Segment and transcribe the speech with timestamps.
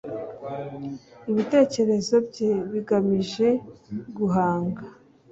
[1.31, 3.47] ibitekerezo bye bigamije
[4.17, 4.83] guhanga